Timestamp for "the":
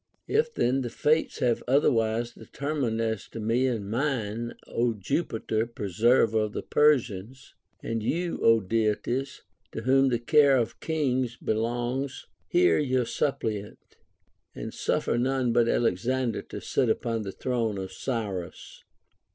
0.81-0.89, 6.53-6.63, 10.09-10.17, 17.21-17.31